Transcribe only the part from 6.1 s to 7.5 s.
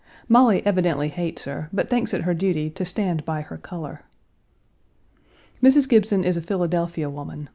is a Philadelphia woman.